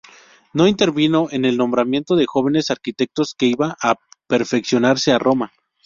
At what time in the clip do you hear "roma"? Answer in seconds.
5.19-5.53